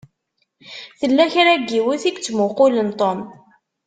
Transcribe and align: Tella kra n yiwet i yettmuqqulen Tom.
Tella 0.99 1.25
kra 1.33 1.53
n 1.59 1.63
yiwet 1.69 2.03
i 2.05 2.11
yettmuqqulen 2.11 2.89
Tom. 2.99 3.19